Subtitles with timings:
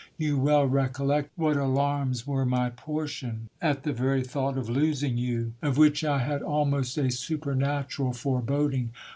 [0.17, 5.53] You well recollect what alarms were my portion at the very thcught of losing you,
[5.61, 8.93] of which I had almost a supernatural foreboding.